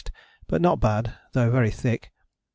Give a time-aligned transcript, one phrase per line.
[0.47, 2.11] but not bad, though very thick.